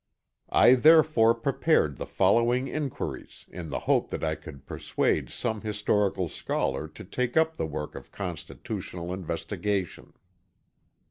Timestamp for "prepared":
1.35-1.97